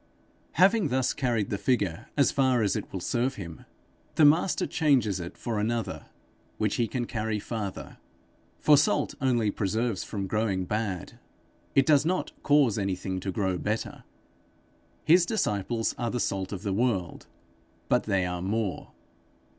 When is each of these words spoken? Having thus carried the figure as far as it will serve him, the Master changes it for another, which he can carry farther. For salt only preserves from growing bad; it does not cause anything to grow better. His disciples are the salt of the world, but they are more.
Having 0.53 0.87
thus 0.87 1.13
carried 1.13 1.51
the 1.51 1.59
figure 1.59 2.07
as 2.17 2.31
far 2.31 2.63
as 2.63 2.75
it 2.75 2.91
will 2.91 2.99
serve 2.99 3.35
him, 3.35 3.65
the 4.15 4.25
Master 4.25 4.65
changes 4.65 5.19
it 5.19 5.37
for 5.37 5.59
another, 5.59 6.07
which 6.57 6.77
he 6.77 6.87
can 6.87 7.05
carry 7.05 7.37
farther. 7.37 7.99
For 8.57 8.77
salt 8.77 9.13
only 9.21 9.51
preserves 9.51 10.03
from 10.03 10.25
growing 10.25 10.65
bad; 10.65 11.19
it 11.75 11.85
does 11.85 12.03
not 12.03 12.31
cause 12.41 12.79
anything 12.79 13.19
to 13.19 13.31
grow 13.31 13.59
better. 13.59 14.03
His 15.05 15.23
disciples 15.23 15.93
are 15.99 16.09
the 16.09 16.19
salt 16.19 16.51
of 16.51 16.63
the 16.63 16.73
world, 16.73 17.27
but 17.87 18.05
they 18.05 18.25
are 18.25 18.41
more. 18.41 18.93